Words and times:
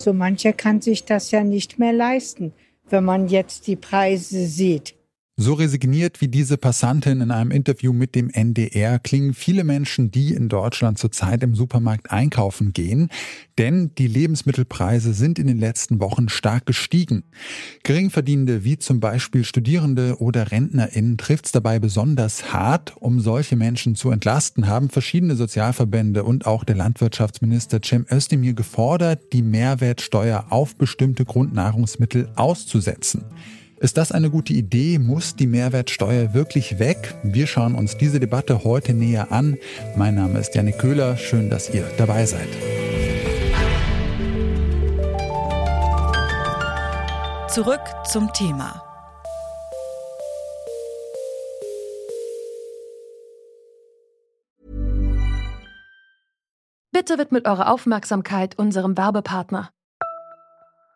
So 0.00 0.12
mancher 0.12 0.52
kann 0.52 0.80
sich 0.80 1.04
das 1.04 1.32
ja 1.32 1.42
nicht 1.42 1.78
mehr 1.78 1.92
leisten, 1.92 2.52
wenn 2.88 3.04
man 3.04 3.28
jetzt 3.28 3.66
die 3.66 3.76
Preise 3.76 4.46
sieht. 4.46 4.97
So 5.40 5.52
resigniert 5.52 6.20
wie 6.20 6.26
diese 6.26 6.56
Passantin 6.56 7.20
in 7.20 7.30
einem 7.30 7.52
Interview 7.52 7.92
mit 7.92 8.16
dem 8.16 8.28
NDR 8.28 8.98
klingen 8.98 9.34
viele 9.34 9.62
Menschen, 9.62 10.10
die 10.10 10.34
in 10.34 10.48
Deutschland 10.48 10.98
zurzeit 10.98 11.44
im 11.44 11.54
Supermarkt 11.54 12.10
einkaufen 12.10 12.72
gehen, 12.72 13.08
denn 13.56 13.92
die 13.98 14.08
Lebensmittelpreise 14.08 15.14
sind 15.14 15.38
in 15.38 15.46
den 15.46 15.60
letzten 15.60 16.00
Wochen 16.00 16.28
stark 16.28 16.66
gestiegen. 16.66 17.22
Geringverdienende 17.84 18.64
wie 18.64 18.78
zum 18.78 18.98
Beispiel 18.98 19.44
Studierende 19.44 20.16
oder 20.18 20.50
RentnerInnen 20.50 21.18
trifft 21.18 21.46
es 21.46 21.52
dabei 21.52 21.78
besonders 21.78 22.52
hart. 22.52 22.96
Um 22.98 23.20
solche 23.20 23.54
Menschen 23.54 23.94
zu 23.94 24.10
entlasten, 24.10 24.66
haben 24.66 24.90
verschiedene 24.90 25.36
Sozialverbände 25.36 26.24
und 26.24 26.46
auch 26.46 26.64
der 26.64 26.74
Landwirtschaftsminister 26.74 27.78
Cem 27.80 28.06
Özdemir 28.10 28.54
gefordert, 28.54 29.32
die 29.32 29.42
Mehrwertsteuer 29.42 30.46
auf 30.50 30.74
bestimmte 30.74 31.24
Grundnahrungsmittel 31.24 32.28
auszusetzen. 32.34 33.24
Ist 33.80 33.96
das 33.96 34.10
eine 34.10 34.28
gute 34.28 34.52
Idee? 34.54 34.98
Muss 34.98 35.36
die 35.36 35.46
Mehrwertsteuer 35.46 36.34
wirklich 36.34 36.80
weg? 36.80 37.14
Wir 37.22 37.46
schauen 37.46 37.76
uns 37.76 37.96
diese 37.96 38.18
Debatte 38.18 38.64
heute 38.64 38.92
näher 38.92 39.30
an. 39.30 39.56
Mein 39.96 40.16
Name 40.16 40.40
ist 40.40 40.52
Janik 40.56 40.78
Köhler. 40.78 41.16
Schön, 41.16 41.48
dass 41.48 41.72
ihr 41.72 41.84
dabei 41.96 42.26
seid. 42.26 42.48
Zurück 47.48 47.80
zum 48.04 48.32
Thema. 48.32 48.82
Bitte 56.90 57.16
widmet 57.16 57.46
eure 57.46 57.68
Aufmerksamkeit 57.68 58.58
unserem 58.58 58.98
Werbepartner. 58.98 59.70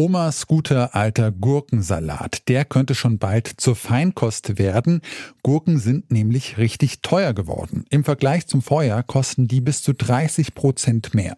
Omas 0.00 0.46
guter 0.46 0.94
alter 0.94 1.30
Gurkensalat, 1.30 2.48
der 2.48 2.64
könnte 2.64 2.94
schon 2.94 3.18
bald 3.18 3.52
zur 3.58 3.76
Feinkost 3.76 4.58
werden. 4.58 5.02
Gurken 5.42 5.78
sind 5.78 6.10
nämlich 6.10 6.56
richtig 6.56 7.02
teuer 7.02 7.34
geworden. 7.34 7.84
Im 7.90 8.02
Vergleich 8.02 8.46
zum 8.46 8.62
Vorjahr 8.62 9.02
kosten 9.02 9.46
die 9.46 9.60
bis 9.60 9.82
zu 9.82 9.92
30 9.92 10.54
Prozent 10.54 11.12
mehr. 11.12 11.36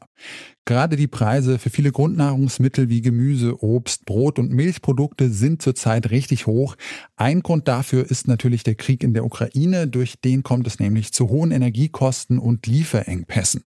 Gerade 0.65 0.95
die 0.95 1.09
Preise 1.09 1.59
für 1.59 1.71
viele 1.71 1.91
Grundnahrungsmittel 1.91 2.89
wie 2.89 3.03
Gemüse, 3.03 3.61
Obst, 3.65 4.05
Brot 4.05 4.39
und 4.39 4.53
Milchprodukte 4.53 5.31
sind 5.31 5.61
zurzeit 5.61 6.13
richtig 6.13 6.47
hoch. 6.47 6.77
Ein 7.17 7.43
Grund 7.43 7.67
dafür 7.67 8.09
ist 8.09 8.29
natürlich 8.29 8.63
der 8.63 8.77
Krieg 8.77 9.03
in 9.03 9.13
der 9.13 9.25
Ukraine. 9.25 9.89
Durch 9.89 10.21
den 10.21 10.45
kommt 10.45 10.69
es 10.69 10.79
nämlich 10.79 11.13
zu 11.13 11.31
hohen 11.31 11.51
Energiekosten 11.51 12.39
und 12.39 12.69
Lieferengpässen. 12.69 13.65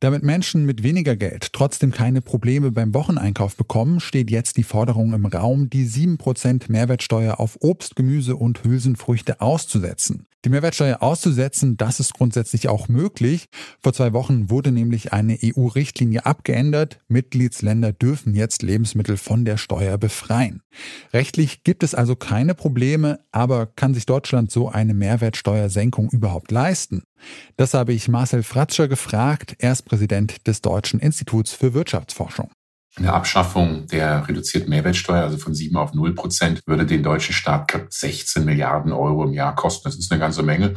Damit 0.00 0.22
Menschen 0.22 0.64
mit 0.64 0.82
weniger 0.82 1.14
Geld 1.14 1.52
trotzdem 1.52 1.92
keine 1.92 2.22
Probleme 2.22 2.72
beim 2.72 2.94
Wocheneinkauf 2.94 3.54
bekommen, 3.54 4.00
steht 4.00 4.30
jetzt 4.30 4.56
die 4.56 4.62
Forderung 4.62 5.12
im 5.12 5.26
Raum, 5.26 5.68
die 5.68 5.86
7% 5.86 6.72
Mehrwertsteuer 6.72 7.38
auf 7.38 7.58
Obst, 7.60 7.96
Gemüse 7.96 8.36
und 8.36 8.64
Hülsenfrüchte 8.64 9.42
auszusetzen. 9.42 10.26
Die 10.46 10.48
Mehrwertsteuer 10.48 11.02
auszusetzen, 11.02 11.76
das 11.76 12.00
ist 12.00 12.14
grundsätzlich 12.14 12.68
auch 12.68 12.88
möglich. 12.88 13.48
Vor 13.78 13.92
zwei 13.92 14.14
Wochen 14.14 14.48
wurde 14.48 14.72
nämlich 14.72 15.12
eine 15.12 15.38
EU-Richtlinie 15.42 16.24
abgeändert. 16.24 16.98
Mitgliedsländer 17.08 17.92
dürfen 17.92 18.34
jetzt 18.34 18.62
Lebensmittel 18.62 19.18
von 19.18 19.44
der 19.44 19.58
Steuer 19.58 19.98
befreien. 19.98 20.62
Rechtlich 21.12 21.62
gibt 21.62 21.82
es 21.82 21.94
also 21.94 22.16
keine 22.16 22.54
Probleme, 22.54 23.20
aber 23.32 23.66
kann 23.66 23.92
sich 23.92 24.06
Deutschland 24.06 24.50
so 24.50 24.70
eine 24.70 24.94
Mehrwertsteuersenkung 24.94 26.08
überhaupt 26.08 26.50
leisten? 26.50 27.02
Das 27.58 27.74
habe 27.74 27.92
ich 27.92 28.08
Marcel 28.08 28.42
Fratscher 28.42 28.88
gefragt. 28.88 29.56
Er 29.58 29.72
ist 29.72 29.82
Präsident 29.82 30.46
des 30.46 30.62
Deutschen 30.62 31.00
Instituts 31.00 31.52
für 31.52 31.74
Wirtschaftsforschung. 31.74 32.50
Eine 32.96 33.12
Abschaffung 33.12 33.86
der 33.86 34.26
reduzierten 34.28 34.70
Mehrwertsteuer, 34.70 35.22
also 35.22 35.38
von 35.38 35.54
7 35.54 35.76
auf 35.76 35.94
0 35.94 36.14
Prozent, 36.14 36.60
würde 36.66 36.86
den 36.86 37.02
deutschen 37.02 37.34
Staat 37.34 37.68
knapp 37.68 37.92
16 37.92 38.44
Milliarden 38.44 38.92
Euro 38.92 39.24
im 39.24 39.32
Jahr 39.32 39.54
kosten. 39.54 39.88
Das 39.88 39.96
ist 39.96 40.10
eine 40.10 40.20
ganze 40.20 40.42
Menge. 40.42 40.74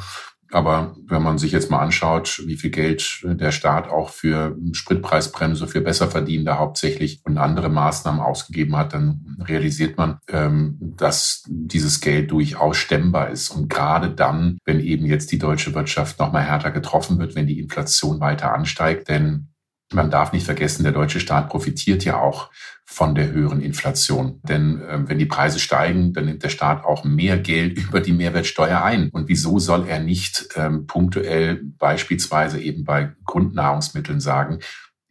Aber 0.54 0.96
wenn 1.08 1.24
man 1.24 1.40
sich 1.40 1.52
jetzt 1.52 1.72
mal 1.72 1.80
anschaut, 1.80 2.44
wie 2.46 2.58
viel 2.58 2.70
Geld 2.70 3.22
der 3.24 3.52
Staat 3.52 3.90
auch 3.90 4.10
für 4.10 4.56
Spritpreisbremse, 4.72 5.68
für 5.68 5.82
Besserverdienende 5.82 6.60
hauptsächlich 6.60 7.22
und 7.26 7.40
andere 7.40 7.70
Maßnahmen 7.70 8.22
ausgegeben 8.22 8.78
hat, 8.78 8.94
dann 8.94 9.38
realisiert 9.40 9.98
man, 9.98 10.20
ähm, 10.30 10.78
dass 10.80 11.44
dieses 11.48 12.02
Geld 12.02 12.30
durchaus 12.30 12.78
stemmbar 12.78 13.32
ist. 13.32 13.50
Und 13.50 13.68
gerade 13.68 14.12
dann, 14.12 14.60
wenn 14.64 14.80
eben 14.80 15.08
jetzt 15.08 15.32
die 15.32 15.40
deutsche 15.40 15.74
Wirtschaft 15.74 16.20
noch 16.20 16.32
mal 16.32 16.44
härter 16.44 16.70
getroffen 16.70 17.18
wird, 17.18 17.36
wenn 17.36 17.48
die 17.48 17.60
Inflation 17.60 18.20
weiter 18.20 18.54
ansteigt, 18.54 19.10
denn 19.10 19.53
man 19.94 20.12
darf 20.12 20.34
nicht 20.34 20.46
vergessen, 20.46 20.84
der 20.84 20.92
deutsche 20.92 21.20
Staat 21.20 21.50
profitiert 21.50 22.04
ja 22.06 22.20
auch 22.20 22.52
von 22.86 23.16
der 23.16 23.32
höheren 23.32 23.62
Inflation. 23.62 24.40
Denn 24.44 24.82
äh, 24.82 25.08
wenn 25.08 25.20
die 25.20 25.26
Preise 25.26 25.60
steigen, 25.60 26.14
dann 26.14 26.26
nimmt 26.26 26.44
der 26.44 26.50
Staat 26.50 26.84
auch 26.86 27.04
mehr 27.04 27.38
Geld 27.38 27.78
über 27.78 28.02
die 28.02 28.14
Mehrwertsteuer 28.14 28.84
ein. 28.84 29.10
Und 29.10 29.30
wieso 29.30 29.60
soll 29.60 29.88
er 29.88 30.00
nicht 30.00 30.50
ähm, 30.56 30.86
punktuell 30.88 31.62
beispielsweise 31.78 32.60
eben 32.60 32.84
bei 32.84 33.14
Grundnahrungsmitteln 33.26 34.20
sagen, 34.20 34.60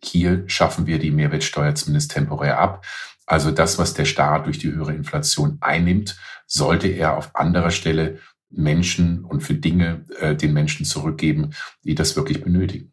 hier 0.05 0.45
schaffen 0.47 0.87
wir 0.87 0.99
die 0.99 1.13
Mehrwertsteuer 1.13 1.75
zumindest 1.75 2.13
temporär 2.13 2.59
ab. 2.59 2.85
Also 3.27 3.51
das, 3.51 3.79
was 3.79 3.95
der 3.95 4.05
Staat 4.05 4.47
durch 4.47 4.59
die 4.59 4.73
höhere 4.73 4.95
Inflation 4.95 5.59
einnimmt, 5.61 6.17
sollte 6.47 6.89
er 6.89 7.17
auf 7.17 7.35
anderer 7.37 7.71
Stelle 7.71 8.19
Menschen 8.51 9.25
und 9.25 9.43
für 9.43 9.55
Dinge 9.55 10.05
äh, 10.19 10.35
den 10.37 10.53
Menschen 10.53 10.85
zurückgeben, 10.85 11.51
die 11.85 11.95
das 11.95 12.17
wirklich 12.17 12.43
benötigen. 12.43 12.92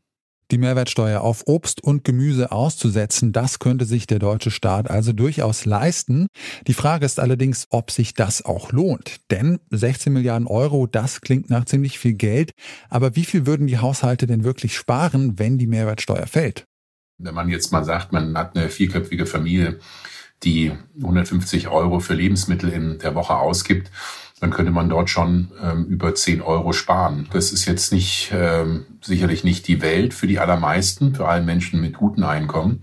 Die 0.52 0.58
Mehrwertsteuer 0.58 1.22
auf 1.22 1.44
Obst 1.46 1.84
und 1.84 2.04
Gemüse 2.04 2.52
auszusetzen, 2.52 3.32
das 3.32 3.60
könnte 3.60 3.86
sich 3.86 4.08
der 4.08 4.18
deutsche 4.18 4.50
Staat 4.50 4.90
also 4.90 5.14
durchaus 5.14 5.66
leisten. 5.66 6.26
Die 6.66 6.74
Frage 6.74 7.06
ist 7.06 7.20
allerdings, 7.20 7.68
ob 7.70 7.92
sich 7.92 8.16
das 8.16 8.44
auch 8.44 8.72
lohnt. 8.72 9.20
Denn 9.30 9.60
16 9.70 10.12
Milliarden 10.12 10.48
Euro, 10.48 10.88
das 10.88 11.22
klingt 11.22 11.52
nach 11.52 11.66
ziemlich 11.66 12.00
viel 12.00 12.14
Geld. 12.14 12.52
Aber 12.90 13.16
wie 13.16 13.26
viel 13.26 13.46
würden 13.46 13.68
die 13.68 13.78
Haushalte 13.78 14.26
denn 14.26 14.44
wirklich 14.44 14.76
sparen, 14.76 15.38
wenn 15.38 15.60
die 15.60 15.68
Mehrwertsteuer 15.68 16.26
fällt? 16.26 16.66
Wenn 17.20 17.36
man 17.36 17.50
jetzt 17.50 17.72
mal 17.72 17.86
sagt, 17.86 18.12
man 18.12 18.36
hat 18.36 18.56
eine 18.56 18.70
vierköpfige 18.70 19.28
Familie, 19.28 19.78
die 20.44 20.72
150 20.98 21.68
Euro 21.68 22.00
für 22.00 22.14
Lebensmittel 22.14 22.70
in 22.70 23.00
der 23.00 23.16
Woche 23.16 23.36
ausgibt, 23.36 23.92
dann 24.40 24.52
könnte 24.52 24.72
man 24.72 24.90
dort 24.90 25.10
schon 25.10 25.52
ähm, 25.62 25.86
über 25.86 26.16
10 26.16 26.42
Euro 26.42 26.72
sparen. 26.72 27.28
Das 27.32 27.52
ist 27.52 27.66
jetzt 27.66 27.92
nicht 27.92 28.32
ähm, 28.34 28.86
sicherlich 29.02 29.44
nicht 29.44 29.68
die 29.68 29.82
Welt 29.82 30.14
für 30.14 30.28
die 30.28 30.40
allermeisten, 30.40 31.14
für 31.14 31.28
alle 31.28 31.44
Menschen 31.44 31.82
mit 31.82 31.98
guten 31.98 32.24
Einkommen. 32.24 32.82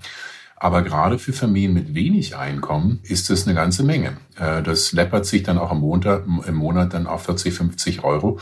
Aber 0.58 0.82
gerade 0.82 1.18
für 1.18 1.32
Familien 1.32 1.74
mit 1.74 1.94
wenig 1.94 2.36
Einkommen 2.36 3.00
ist 3.02 3.30
es 3.30 3.46
eine 3.46 3.54
ganze 3.54 3.84
Menge. 3.84 4.16
Äh, 4.38 4.62
das 4.62 4.92
läppert 4.92 5.26
sich 5.26 5.42
dann 5.42 5.58
auch 5.58 5.72
im 5.72 5.80
Monat, 5.80 6.24
im 6.26 6.54
Monat 6.54 6.94
dann 6.94 7.06
auf 7.06 7.24
40, 7.24 7.54
50 7.54 8.04
Euro. 8.04 8.38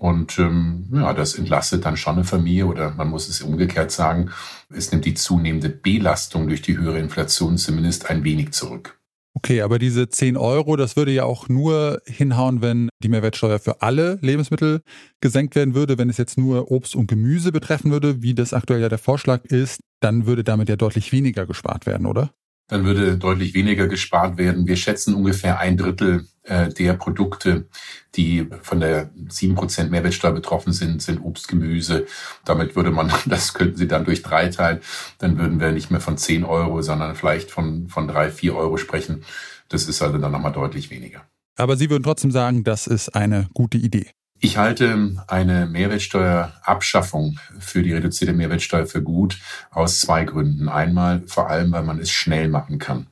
Und 0.00 0.38
ähm, 0.38 0.86
ja, 0.94 1.12
das 1.12 1.34
entlastet 1.34 1.84
dann 1.84 1.98
schon 1.98 2.14
eine 2.14 2.24
Familie 2.24 2.64
oder 2.64 2.90
man 2.92 3.10
muss 3.10 3.28
es 3.28 3.42
umgekehrt 3.42 3.90
sagen, 3.90 4.30
es 4.70 4.90
nimmt 4.90 5.04
die 5.04 5.12
zunehmende 5.12 5.68
Belastung 5.68 6.48
durch 6.48 6.62
die 6.62 6.78
höhere 6.78 6.98
Inflation 6.98 7.58
zumindest 7.58 8.08
ein 8.08 8.24
wenig 8.24 8.52
zurück. 8.52 8.98
Okay, 9.34 9.60
aber 9.60 9.78
diese 9.78 10.08
10 10.08 10.38
Euro, 10.38 10.76
das 10.76 10.96
würde 10.96 11.12
ja 11.12 11.24
auch 11.24 11.50
nur 11.50 12.00
hinhauen, 12.06 12.62
wenn 12.62 12.88
die 13.02 13.10
Mehrwertsteuer 13.10 13.58
für 13.58 13.82
alle 13.82 14.18
Lebensmittel 14.22 14.80
gesenkt 15.20 15.54
werden 15.54 15.74
würde. 15.74 15.98
Wenn 15.98 16.08
es 16.08 16.16
jetzt 16.16 16.38
nur 16.38 16.70
Obst 16.70 16.96
und 16.96 17.06
Gemüse 17.06 17.52
betreffen 17.52 17.90
würde, 17.90 18.22
wie 18.22 18.34
das 18.34 18.54
aktuell 18.54 18.80
ja 18.80 18.88
der 18.88 18.96
Vorschlag 18.96 19.44
ist, 19.44 19.80
dann 20.00 20.24
würde 20.24 20.44
damit 20.44 20.70
ja 20.70 20.76
deutlich 20.76 21.12
weniger 21.12 21.44
gespart 21.44 21.84
werden, 21.84 22.06
oder? 22.06 22.30
Dann 22.70 22.84
würde 22.84 23.18
deutlich 23.18 23.52
weniger 23.52 23.88
gespart 23.88 24.38
werden. 24.38 24.66
Wir 24.66 24.76
schätzen 24.76 25.14
ungefähr 25.14 25.58
ein 25.58 25.76
Drittel 25.76 26.26
äh, 26.44 26.68
der 26.68 26.94
Produkte, 26.94 27.66
die 28.14 28.48
von 28.62 28.78
der 28.78 29.10
7% 29.28 29.88
Mehrwertsteuer 29.88 30.32
betroffen 30.32 30.72
sind, 30.72 31.02
sind 31.02 31.18
Obst, 31.18 31.48
Gemüse. 31.48 32.06
Damit 32.44 32.76
würde 32.76 32.92
man, 32.92 33.12
das 33.26 33.54
könnten 33.54 33.76
Sie 33.76 33.88
dann 33.88 34.04
durch 34.04 34.22
drei 34.22 34.48
teilen, 34.48 34.80
dann 35.18 35.36
würden 35.36 35.60
wir 35.60 35.72
nicht 35.72 35.90
mehr 35.90 36.00
von 36.00 36.16
10 36.16 36.44
Euro, 36.44 36.80
sondern 36.80 37.16
vielleicht 37.16 37.50
von, 37.50 37.88
von 37.88 38.06
drei, 38.06 38.30
vier 38.30 38.54
Euro 38.54 38.76
sprechen. 38.76 39.24
Das 39.68 39.88
ist 39.88 40.00
also 40.00 40.18
dann 40.18 40.32
nochmal 40.32 40.52
deutlich 40.52 40.90
weniger. 40.90 41.22
Aber 41.56 41.76
Sie 41.76 41.90
würden 41.90 42.04
trotzdem 42.04 42.30
sagen, 42.30 42.62
das 42.62 42.86
ist 42.86 43.10
eine 43.10 43.48
gute 43.52 43.78
Idee. 43.78 44.10
Ich 44.42 44.56
halte 44.56 45.16
eine 45.26 45.66
Mehrwertsteuerabschaffung 45.66 47.38
für 47.58 47.82
die 47.82 47.92
reduzierte 47.92 48.32
Mehrwertsteuer 48.32 48.86
für 48.86 49.02
gut 49.02 49.38
aus 49.70 50.00
zwei 50.00 50.24
Gründen. 50.24 50.70
Einmal 50.70 51.22
vor 51.26 51.50
allem, 51.50 51.72
weil 51.72 51.82
man 51.82 52.00
es 52.00 52.10
schnell 52.10 52.48
machen 52.48 52.78
kann. 52.78 53.08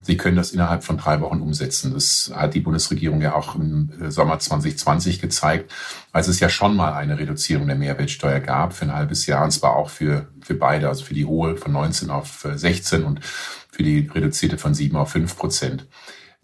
Sie 0.00 0.16
können 0.16 0.36
das 0.36 0.52
innerhalb 0.52 0.84
von 0.84 0.96
drei 0.96 1.20
Wochen 1.20 1.40
umsetzen. 1.40 1.94
Das 1.94 2.32
hat 2.32 2.54
die 2.54 2.60
Bundesregierung 2.60 3.20
ja 3.20 3.34
auch 3.34 3.56
im 3.56 3.90
äh, 4.00 4.12
Sommer 4.12 4.38
2020 4.38 5.20
gezeigt, 5.20 5.72
als 6.12 6.28
es 6.28 6.38
ja 6.38 6.48
schon 6.48 6.76
mal 6.76 6.92
eine 6.92 7.18
Reduzierung 7.18 7.66
der 7.66 7.74
Mehrwertsteuer 7.74 8.38
gab 8.38 8.72
für 8.72 8.84
ein 8.84 8.94
halbes 8.94 9.26
Jahr, 9.26 9.42
und 9.42 9.50
zwar 9.50 9.74
auch 9.74 9.90
für, 9.90 10.28
für 10.40 10.54
beide, 10.54 10.88
also 10.88 11.04
für 11.04 11.14
die 11.14 11.24
hohe 11.24 11.56
von 11.56 11.72
19 11.72 12.10
auf 12.10 12.46
16 12.54 13.02
äh, 13.02 13.04
und 13.04 13.24
für 13.24 13.82
die 13.82 14.08
reduzierte 14.14 14.58
von 14.58 14.74
7 14.74 14.96
auf 14.96 15.10
5 15.10 15.36
Prozent. 15.36 15.86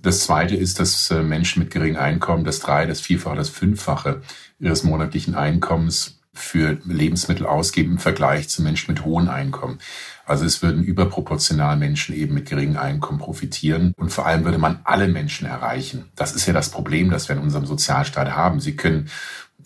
Das 0.05 0.21
Zweite 0.21 0.55
ist, 0.55 0.81
dass 0.81 1.11
äh, 1.11 1.23
Menschen 1.23 1.61
mit 1.61 1.71
geringem 1.71 1.97
Einkommen 1.99 2.45
das 2.45 2.61
Drei-, 2.61 2.85
das 2.85 3.01
Vierfache, 3.01 3.37
das 3.37 3.49
Fünffache 3.49 4.21
ihres 4.61 4.85
monatlichen 4.85 5.35
Einkommens 5.35 6.21
für 6.35 6.79
Lebensmittel 6.85 7.47
ausgeben 7.47 7.93
im 7.93 7.99
Vergleich 7.99 8.51
zu 8.51 8.63
Menschen 8.63 8.93
mit 8.93 9.05
hohem 9.05 9.31
Einkommen. 9.31 9.79
Also 10.27 10.45
es 10.45 10.63
würden 10.63 10.83
überproportional 10.83 11.77
Menschen 11.77 12.15
eben 12.15 12.35
mit 12.35 12.51
geringem 12.51 12.77
Einkommen 12.77 13.19
profitieren 13.19 13.95
und 13.97 14.11
vor 14.11 14.27
allem 14.27 14.45
würde 14.45 14.59
man 14.59 14.81
alle 14.85 15.09
Menschen 15.09 15.47
erreichen. 15.47 16.07
Das 16.17 16.35
ist 16.35 16.47
ja 16.47 16.53
das 16.53 16.71
Problem, 16.71 17.11
das 17.11 17.29
wir 17.29 17.37
in 17.37 17.43
unserem 17.43 17.65
Sozialstaat 17.65 18.35
haben. 18.35 18.61
Sie 18.61 18.77
können 18.77 19.09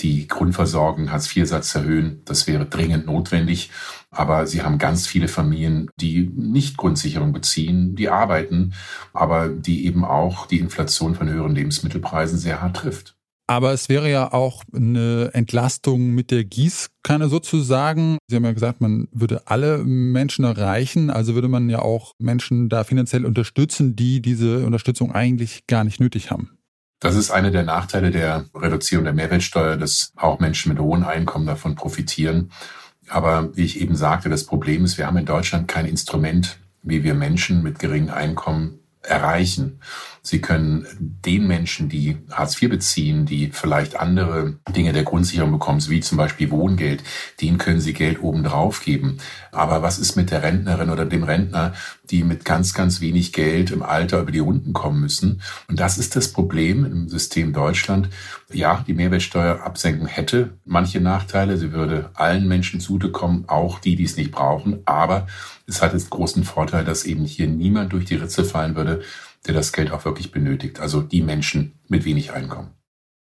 die 0.01 0.29
Grundversorgung 0.29 1.11
Hartz-IV-Satz 1.11 1.75
erhöhen. 1.75 2.23
Das 2.25 2.47
wäre 2.47 2.67
dringend 2.67 3.07
notwendig. 3.07 3.71
Aber 4.11 4.47
sie 4.47 4.63
haben 4.63 4.79
ganz 4.79 5.07
viele 5.07 5.29
Familien, 5.29 5.91
die 6.01 6.31
nicht 6.35 6.77
Grundsicherung 6.77 7.33
beziehen, 7.33 7.95
die 7.95 8.09
arbeiten, 8.09 8.75
aber 9.13 9.49
die 9.49 9.87
eben 9.87 10.05
auch 10.05 10.47
die 10.47 10.61
Inflation 10.61 11.15
von 11.15 11.29
höheren 11.29 11.55
Lebensmittelpreisen 11.55 12.39
sehr 12.39 12.63
hart 12.63 12.77
trifft. 12.77 13.19
Aber 13.51 13.73
es 13.73 13.89
wäre 13.89 14.11
ja 14.11 14.31
auch 14.33 14.63
eine 14.75 15.31
Entlastung 15.33 16.11
mit 16.11 16.31
der 16.31 16.45
Gießkanne 16.45 17.31
sozusagen. 17.31 18.19
Sie 18.29 18.37
haben 18.37 18.45
ja 18.45 18.53
gesagt, 18.53 18.83
man 18.83 19.09
würde 19.11 19.47
alle 19.47 19.79
Menschen 19.79 20.45
erreichen. 20.45 21.09
Also 21.09 21.35
würde 21.35 21.49
man 21.49 21.71
ja 21.71 21.81
auch 21.81 22.13
Menschen 22.19 22.69
da 22.69 22.85
finanziell 22.85 23.25
unterstützen, 23.25 23.97
die 23.97 24.21
diese 24.21 24.67
Unterstützung 24.67 25.13
eigentlich 25.13 25.67
gar 25.67 25.85
nicht 25.85 25.99
nötig 25.99 26.31
haben. 26.31 26.58
Das 27.01 27.15
ist 27.15 27.31
einer 27.31 27.51
der 27.51 27.63
Nachteile 27.63 28.11
der 28.11 28.47
Reduzierung 28.55 29.05
der 29.05 29.15
Mehrwertsteuer, 29.15 29.77
dass 29.77 30.13
auch 30.17 30.41
Menschen 30.41 30.71
mit 30.73 30.81
hohen 30.81 31.05
Einkommen 31.05 31.47
davon 31.47 31.75
profitieren. 31.77 32.51
Aber 33.09 33.57
wie 33.57 33.65
ich 33.65 33.81
eben 33.81 33.97
sagte, 33.97 34.29
das 34.29 34.45
Problem 34.45 34.85
ist, 34.85 34.99
wir 34.99 35.07
haben 35.07 35.17
in 35.17 35.27
Deutschland 35.27 35.69
kein 35.69 35.87
Instrument, 35.87 36.59
wie 36.83 37.05
wir 37.05 37.15
Menschen 37.15 37.63
mit 37.63 37.79
geringem 37.79 38.13
Einkommen 38.13 38.81
erreichen. 39.03 39.81
Sie 40.29 40.43
können 40.43 40.87
den 41.01 41.47
Menschen, 41.47 41.89
die 41.89 42.19
Hartz 42.31 42.61
IV 42.61 42.69
beziehen, 42.69 43.25
die 43.25 43.49
vielleicht 43.51 43.99
andere 43.99 44.59
Dinge 44.77 44.93
der 44.93 45.05
Grundsicherung 45.05 45.53
bekommen, 45.53 45.81
wie 45.89 46.01
zum 46.01 46.19
Beispiel 46.19 46.51
Wohngeld, 46.51 47.03
denen 47.41 47.57
können 47.57 47.81
Sie 47.81 47.95
Geld 47.95 48.23
obendrauf 48.23 48.85
geben. 48.85 49.17
Aber 49.53 49.81
was 49.81 49.99
ist 49.99 50.17
mit 50.17 50.31
der 50.31 50.43
Rentnerin 50.43 50.91
oder 50.91 51.07
dem 51.07 51.23
Rentner, 51.23 51.73
die 52.11 52.25
mit 52.25 52.45
ganz, 52.45 52.75
ganz 52.75 53.01
wenig 53.01 53.33
Geld 53.33 53.71
im 53.71 53.83
Alter 53.83 54.21
über 54.21 54.31
die 54.31 54.41
Runden 54.41 54.75
kommen 54.75 55.01
müssen? 55.01 55.41
Und 55.67 55.81
das 55.81 55.97
ist 55.97 56.15
das 56.15 56.31
Problem 56.31 56.85
im 56.85 57.09
System 57.09 57.55
Deutschland. 57.55 58.11
Ja, 58.53 58.85
die 58.87 58.93
Mehrwertsteuerabsenkung 58.93 60.09
hätte 60.09 60.59
manche 60.67 61.01
Nachteile. 61.01 61.57
Sie 61.57 61.73
würde 61.73 62.11
allen 62.13 62.47
Menschen 62.47 62.81
zutekommen, 62.81 63.49
auch 63.49 63.79
die, 63.79 63.97
die 63.97 64.05
es 64.05 64.19
nicht 64.19 64.33
brauchen. 64.33 64.81
Aber 64.85 65.27
es 65.67 65.81
hat 65.81 65.95
den 65.95 66.11
großen 66.11 66.45
Vorteil, 66.45 66.85
dass 66.85 67.05
eben 67.05 67.25
hier 67.25 67.47
niemand 67.47 67.95
durch 67.95 68.05
die 68.05 68.17
Ritze 68.17 68.45
fallen 68.45 68.77
würde, 68.77 69.03
der 69.47 69.55
das 69.55 69.73
Geld 69.73 69.91
auch 69.91 70.05
wirklich 70.05 70.31
benötigt. 70.33 70.81
Also 70.81 71.03
die 71.03 71.23
Menschen 71.23 71.79
mit 71.89 72.05
wenig 72.05 72.33
Einkommen. 72.33 72.71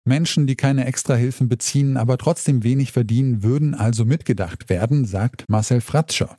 Menschen, 0.08 0.48
die 0.48 0.56
keine 0.56 0.86
Extrahilfen 0.86 1.50
beziehen, 1.50 1.98
aber 1.98 2.18
trotzdem 2.18 2.64
wenig 2.64 2.94
verdienen, 2.94 3.44
würden 3.44 3.76
also 3.76 4.06
mitgedacht 4.06 4.70
werden, 4.70 5.06
sagt 5.06 5.44
Marcel 5.50 5.82
Fratscher. 5.82 6.38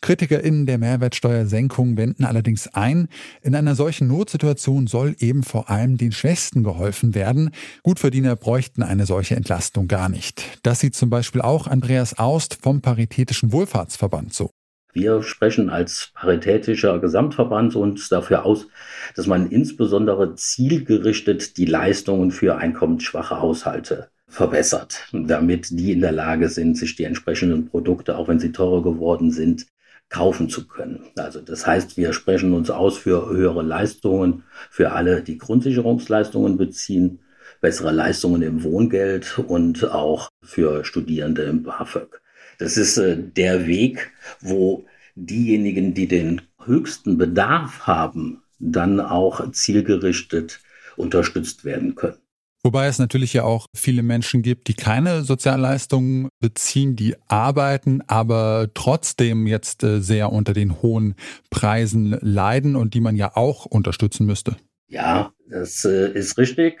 KritikerInnen 0.00 0.66
der 0.66 0.78
Mehrwertsteuersenkung 0.78 1.96
wenden 1.96 2.24
allerdings 2.24 2.66
ein, 2.68 3.08
in 3.40 3.54
einer 3.54 3.76
solchen 3.76 4.08
Notsituation 4.08 4.88
soll 4.88 5.14
eben 5.20 5.44
vor 5.44 5.70
allem 5.70 5.96
den 5.96 6.10
Schwächsten 6.10 6.64
geholfen 6.64 7.14
werden. 7.14 7.50
Gutverdiener 7.84 8.34
bräuchten 8.34 8.82
eine 8.82 9.06
solche 9.06 9.36
Entlastung 9.36 9.86
gar 9.86 10.08
nicht. 10.08 10.58
Das 10.64 10.80
sieht 10.80 10.96
zum 10.96 11.08
Beispiel 11.08 11.40
auch 11.40 11.68
Andreas 11.68 12.18
Aust 12.18 12.58
vom 12.62 12.80
Paritätischen 12.80 13.52
Wohlfahrtsverband 13.52 14.34
so. 14.34 14.50
Wir 14.92 15.22
sprechen 15.22 15.70
als 15.70 16.10
paritätischer 16.14 16.98
Gesamtverband 16.98 17.74
uns 17.76 18.10
dafür 18.10 18.44
aus, 18.44 18.68
dass 19.16 19.26
man 19.26 19.50
insbesondere 19.50 20.34
zielgerichtet 20.34 21.56
die 21.56 21.64
Leistungen 21.64 22.30
für 22.30 22.56
einkommensschwache 22.56 23.40
Haushalte 23.40 24.08
verbessert, 24.28 25.08
damit 25.12 25.70
die 25.70 25.92
in 25.92 26.00
der 26.00 26.12
Lage 26.12 26.48
sind, 26.48 26.76
sich 26.76 26.94
die 26.94 27.04
entsprechenden 27.04 27.68
Produkte, 27.68 28.16
auch 28.16 28.28
wenn 28.28 28.38
sie 28.38 28.52
teurer 28.52 28.82
geworden 28.82 29.30
sind, 29.30 29.66
kaufen 30.10 30.50
zu 30.50 30.66
können. 30.68 31.04
Also 31.16 31.40
das 31.40 31.66
heißt, 31.66 31.96
wir 31.96 32.12
sprechen 32.12 32.52
uns 32.52 32.70
aus 32.70 32.98
für 32.98 33.30
höhere 33.30 33.62
Leistungen 33.62 34.44
für 34.70 34.92
alle, 34.92 35.22
die 35.22 35.38
Grundsicherungsleistungen 35.38 36.58
beziehen, 36.58 37.20
bessere 37.62 37.92
Leistungen 37.92 38.42
im 38.42 38.62
Wohngeld 38.62 39.38
und 39.38 39.90
auch 39.90 40.28
für 40.42 40.84
Studierende 40.84 41.42
im 41.44 41.62
BAföG. 41.62 42.21
Das 42.58 42.76
ist 42.76 42.96
äh, 42.96 43.16
der 43.16 43.66
Weg, 43.66 44.12
wo 44.40 44.84
diejenigen, 45.14 45.94
die 45.94 46.08
den 46.08 46.42
höchsten 46.64 47.18
Bedarf 47.18 47.86
haben, 47.86 48.42
dann 48.58 49.00
auch 49.00 49.50
zielgerichtet 49.52 50.60
unterstützt 50.96 51.64
werden 51.64 51.94
können. 51.94 52.18
Wobei 52.64 52.86
es 52.86 53.00
natürlich 53.00 53.32
ja 53.32 53.42
auch 53.42 53.66
viele 53.74 54.04
Menschen 54.04 54.42
gibt, 54.42 54.68
die 54.68 54.74
keine 54.74 55.24
Sozialleistungen 55.24 56.28
beziehen, 56.40 56.94
die 56.94 57.16
arbeiten, 57.26 58.02
aber 58.06 58.68
trotzdem 58.72 59.48
jetzt 59.48 59.82
äh, 59.82 60.00
sehr 60.00 60.30
unter 60.30 60.52
den 60.52 60.80
hohen 60.80 61.16
Preisen 61.50 62.16
leiden 62.20 62.76
und 62.76 62.94
die 62.94 63.00
man 63.00 63.16
ja 63.16 63.36
auch 63.36 63.66
unterstützen 63.66 64.26
müsste. 64.26 64.56
Ja, 64.86 65.32
das 65.48 65.84
äh, 65.84 66.12
ist 66.12 66.38
richtig. 66.38 66.80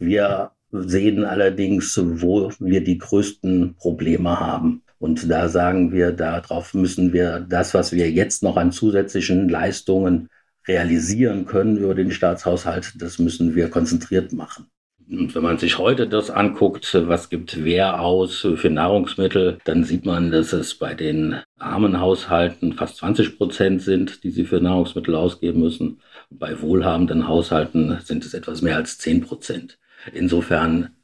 Wir 0.00 0.50
sehen 0.72 1.24
allerdings, 1.24 2.00
wo 2.02 2.50
wir 2.58 2.82
die 2.82 2.98
größten 2.98 3.76
Probleme 3.76 4.40
haben. 4.40 4.82
Und 4.98 5.30
da 5.30 5.48
sagen 5.48 5.92
wir, 5.92 6.12
darauf 6.12 6.74
müssen 6.74 7.12
wir 7.12 7.40
das, 7.40 7.74
was 7.74 7.92
wir 7.92 8.10
jetzt 8.10 8.42
noch 8.42 8.56
an 8.56 8.72
zusätzlichen 8.72 9.48
Leistungen 9.48 10.28
realisieren 10.66 11.46
können 11.46 11.76
über 11.76 11.94
den 11.94 12.10
Staatshaushalt, 12.10 12.94
das 13.00 13.18
müssen 13.18 13.54
wir 13.54 13.68
konzentriert 13.68 14.32
machen. 14.32 14.66
Und 15.08 15.36
wenn 15.36 15.42
man 15.42 15.58
sich 15.58 15.78
heute 15.78 16.08
das 16.08 16.30
anguckt, 16.30 16.92
was 16.92 17.30
gibt 17.30 17.62
wer 17.62 18.00
aus 18.00 18.40
für 18.56 18.70
Nahrungsmittel, 18.70 19.58
dann 19.62 19.84
sieht 19.84 20.04
man, 20.04 20.32
dass 20.32 20.52
es 20.52 20.74
bei 20.74 20.94
den 20.94 21.36
armen 21.58 22.00
Haushalten 22.00 22.72
fast 22.72 22.96
20 22.96 23.38
Prozent 23.38 23.82
sind, 23.82 24.24
die 24.24 24.30
sie 24.30 24.44
für 24.44 24.60
Nahrungsmittel 24.60 25.14
ausgeben 25.14 25.60
müssen. 25.60 26.00
Bei 26.28 26.60
wohlhabenden 26.60 27.28
Haushalten 27.28 27.98
sind 28.02 28.24
es 28.24 28.34
etwas 28.34 28.62
mehr 28.62 28.76
als 28.76 28.98
10 28.98 29.20
Prozent. 29.20 29.78
Insofern 30.12 30.96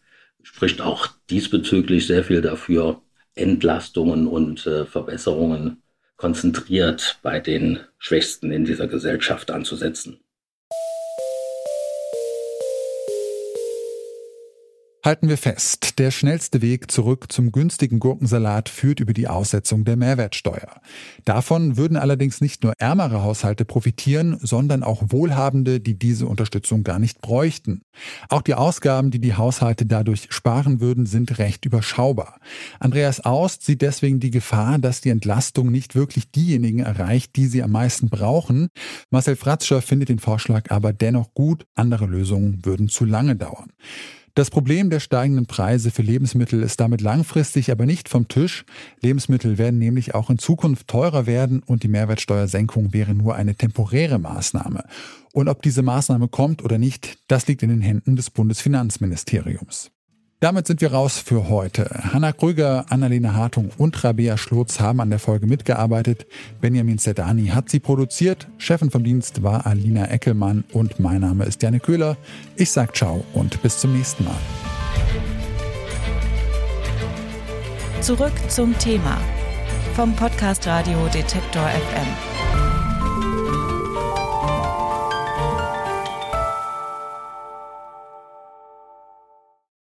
spricht 0.42 0.80
auch 0.80 1.06
diesbezüglich 1.30 2.08
sehr 2.08 2.24
viel 2.24 2.42
dafür, 2.42 3.01
Entlastungen 3.34 4.26
und 4.26 4.66
äh, 4.66 4.84
Verbesserungen 4.84 5.82
konzentriert 6.16 7.18
bei 7.22 7.40
den 7.40 7.80
Schwächsten 7.98 8.52
in 8.52 8.64
dieser 8.64 8.86
Gesellschaft 8.86 9.50
anzusetzen. 9.50 10.21
Halten 15.04 15.28
wir 15.28 15.36
fest, 15.36 15.98
der 15.98 16.12
schnellste 16.12 16.62
Weg 16.62 16.92
zurück 16.92 17.32
zum 17.32 17.50
günstigen 17.50 17.98
Gurkensalat 17.98 18.68
führt 18.68 19.00
über 19.00 19.12
die 19.12 19.26
Aussetzung 19.26 19.84
der 19.84 19.96
Mehrwertsteuer. 19.96 20.80
Davon 21.24 21.76
würden 21.76 21.96
allerdings 21.96 22.40
nicht 22.40 22.62
nur 22.62 22.74
ärmere 22.78 23.24
Haushalte 23.24 23.64
profitieren, 23.64 24.38
sondern 24.40 24.84
auch 24.84 25.02
Wohlhabende, 25.08 25.80
die 25.80 25.98
diese 25.98 26.28
Unterstützung 26.28 26.84
gar 26.84 27.00
nicht 27.00 27.20
bräuchten. 27.20 27.82
Auch 28.28 28.42
die 28.42 28.54
Ausgaben, 28.54 29.10
die 29.10 29.18
die 29.18 29.34
Haushalte 29.34 29.86
dadurch 29.86 30.28
sparen 30.30 30.80
würden, 30.80 31.04
sind 31.04 31.36
recht 31.40 31.64
überschaubar. 31.64 32.38
Andreas 32.78 33.24
Aust 33.24 33.64
sieht 33.64 33.82
deswegen 33.82 34.20
die 34.20 34.30
Gefahr, 34.30 34.78
dass 34.78 35.00
die 35.00 35.10
Entlastung 35.10 35.72
nicht 35.72 35.96
wirklich 35.96 36.30
diejenigen 36.30 36.78
erreicht, 36.78 37.34
die 37.34 37.46
sie 37.46 37.64
am 37.64 37.72
meisten 37.72 38.08
brauchen. 38.08 38.68
Marcel 39.10 39.34
Fratscher 39.34 39.82
findet 39.82 40.10
den 40.10 40.20
Vorschlag 40.20 40.70
aber 40.70 40.92
dennoch 40.92 41.34
gut, 41.34 41.66
andere 41.74 42.06
Lösungen 42.06 42.64
würden 42.64 42.88
zu 42.88 43.04
lange 43.04 43.34
dauern. 43.34 43.72
Das 44.34 44.50
Problem 44.50 44.88
der 44.88 45.00
steigenden 45.00 45.44
Preise 45.44 45.90
für 45.90 46.00
Lebensmittel 46.00 46.62
ist 46.62 46.80
damit 46.80 47.02
langfristig 47.02 47.70
aber 47.70 47.84
nicht 47.84 48.08
vom 48.08 48.28
Tisch. 48.28 48.64
Lebensmittel 49.02 49.58
werden 49.58 49.78
nämlich 49.78 50.14
auch 50.14 50.30
in 50.30 50.38
Zukunft 50.38 50.88
teurer 50.88 51.26
werden 51.26 51.62
und 51.62 51.82
die 51.82 51.88
Mehrwertsteuersenkung 51.88 52.94
wäre 52.94 53.14
nur 53.14 53.34
eine 53.34 53.54
temporäre 53.54 54.18
Maßnahme. 54.18 54.84
Und 55.34 55.48
ob 55.48 55.60
diese 55.60 55.82
Maßnahme 55.82 56.28
kommt 56.28 56.64
oder 56.64 56.78
nicht, 56.78 57.18
das 57.28 57.46
liegt 57.46 57.62
in 57.62 57.68
den 57.68 57.82
Händen 57.82 58.16
des 58.16 58.30
Bundesfinanzministeriums. 58.30 59.91
Damit 60.42 60.66
sind 60.66 60.80
wir 60.80 60.92
raus 60.92 61.18
für 61.24 61.48
heute. 61.48 61.88
Hanna 62.12 62.32
Krüger, 62.32 62.86
Annalena 62.88 63.34
Hartung 63.34 63.70
und 63.78 64.02
Rabea 64.02 64.36
Schlotz 64.36 64.80
haben 64.80 65.00
an 65.00 65.08
der 65.08 65.20
Folge 65.20 65.46
mitgearbeitet. 65.46 66.26
Benjamin 66.60 66.98
Zedani 66.98 67.46
hat 67.46 67.70
sie 67.70 67.78
produziert. 67.78 68.48
Chefin 68.58 68.90
vom 68.90 69.04
Dienst 69.04 69.44
war 69.44 69.66
Alina 69.66 70.10
Eckelmann 70.10 70.64
und 70.72 70.98
mein 70.98 71.20
Name 71.20 71.44
ist 71.44 71.62
Janne 71.62 71.78
Köhler. 71.78 72.16
Ich 72.56 72.72
sag 72.72 72.96
ciao 72.96 73.24
und 73.34 73.62
bis 73.62 73.78
zum 73.78 73.96
nächsten 73.96 74.24
Mal. 74.24 74.34
Zurück 78.00 78.32
zum 78.48 78.76
Thema 78.80 79.18
vom 79.94 80.12
Podcast 80.16 80.66
Radio 80.66 81.06
Detektor 81.14 81.68
FM. 81.68 82.41